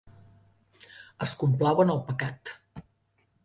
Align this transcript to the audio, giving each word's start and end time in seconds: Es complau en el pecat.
Es 1.27 1.35
complau 1.43 1.85
en 1.87 1.95
el 1.97 2.03
pecat. 2.11 2.57